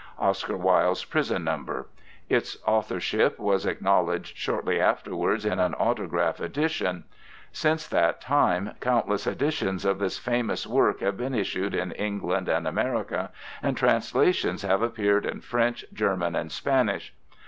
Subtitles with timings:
[0.17, 1.87] Oscar Wilde's prison number.
[2.27, 7.03] Its authorship was acknowledged shortly afterwards in an autograph edition.
[7.51, 12.67] Since that time countless editions of this famous work have been issued in England and
[12.67, 13.29] America,
[13.61, 17.13] and translations have appeared in French, German and Spanish.